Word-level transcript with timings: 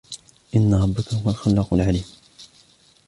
إن 0.55 0.73
ربك 0.73 1.13
هو 1.13 1.29
الخلاق 1.29 1.73
العليم 1.73 2.05